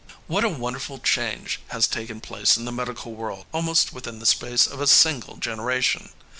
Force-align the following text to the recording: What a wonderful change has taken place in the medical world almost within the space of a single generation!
What 0.25 0.43
a 0.43 0.49
wonderful 0.49 0.97
change 0.97 1.59
has 1.67 1.87
taken 1.87 2.21
place 2.21 2.57
in 2.57 2.65
the 2.65 2.71
medical 2.71 3.13
world 3.13 3.45
almost 3.53 3.93
within 3.93 4.17
the 4.17 4.25
space 4.25 4.65
of 4.65 4.81
a 4.81 4.87
single 4.87 5.37
generation! 5.37 6.09